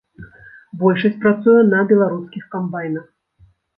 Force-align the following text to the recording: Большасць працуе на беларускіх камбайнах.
Большасць 0.83 1.19
працуе 1.25 1.61
на 1.73 1.83
беларускіх 1.91 2.43
камбайнах. 2.57 3.05